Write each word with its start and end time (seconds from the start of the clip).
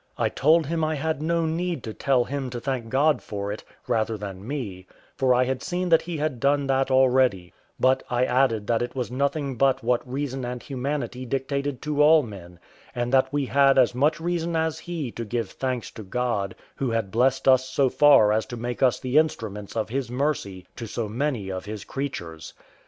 I 0.17 0.29
told 0.29 0.65
him 0.65 0.83
I 0.83 0.95
had 0.95 1.21
no 1.21 1.45
need 1.45 1.83
to 1.83 1.93
tell 1.93 2.23
him 2.23 2.49
to 2.49 2.59
thank 2.59 2.89
God 2.89 3.21
for 3.21 3.51
it, 3.51 3.63
rather 3.87 4.17
than 4.17 4.47
me, 4.47 4.87
for 5.15 5.31
I 5.31 5.43
had 5.43 5.61
seen 5.61 5.89
that 5.89 6.01
he 6.01 6.17
had 6.17 6.39
done 6.39 6.65
that 6.65 6.89
already; 6.89 7.53
but 7.79 8.01
I 8.09 8.25
added 8.25 8.65
that 8.65 8.81
it 8.81 8.95
was 8.95 9.11
nothing 9.11 9.57
but 9.57 9.83
what 9.83 10.11
reason 10.11 10.43
and 10.43 10.63
humanity 10.63 11.23
dictated 11.27 11.83
to 11.83 12.01
all 12.01 12.23
men, 12.23 12.57
and 12.95 13.13
that 13.13 13.31
we 13.31 13.45
had 13.45 13.77
as 13.77 13.93
much 13.93 14.19
reason 14.19 14.55
as 14.55 14.79
he 14.79 15.11
to 15.11 15.23
give 15.23 15.51
thanks 15.51 15.91
to 15.91 16.01
God, 16.01 16.55
who 16.77 16.89
had 16.89 17.11
blessed 17.11 17.47
us 17.47 17.69
so 17.69 17.87
far 17.87 18.31
as 18.33 18.47
to 18.47 18.57
make 18.57 18.81
us 18.81 18.99
the 18.99 19.19
instruments 19.19 19.75
of 19.77 19.89
His 19.89 20.09
mercy 20.09 20.65
to 20.77 20.87
so 20.87 21.07
many 21.07 21.51
of 21.51 21.65
His 21.65 21.83
creatures. 21.83 22.55